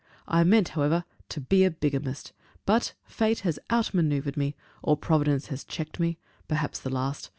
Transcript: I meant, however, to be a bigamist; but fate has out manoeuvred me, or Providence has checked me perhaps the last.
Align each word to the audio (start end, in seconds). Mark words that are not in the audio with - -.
I 0.27 0.43
meant, 0.43 0.69
however, 0.69 1.05
to 1.29 1.39
be 1.39 1.63
a 1.63 1.69
bigamist; 1.69 2.31
but 2.65 2.93
fate 3.05 3.41
has 3.41 3.59
out 3.69 3.93
manoeuvred 3.93 4.35
me, 4.35 4.55
or 4.81 4.97
Providence 4.97 5.49
has 5.49 5.63
checked 5.63 5.99
me 5.99 6.17
perhaps 6.47 6.79
the 6.79 6.89
last. 6.89 7.29